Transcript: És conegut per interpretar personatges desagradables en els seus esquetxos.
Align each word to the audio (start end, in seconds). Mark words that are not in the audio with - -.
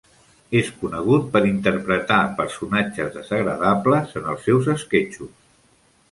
És 0.59 0.69
conegut 0.77 1.25
per 1.33 1.41
interpretar 1.49 2.17
personatges 2.39 3.11
desagradables 3.17 4.17
en 4.21 4.31
els 4.33 4.49
seus 4.51 4.71
esquetxos. 4.75 5.29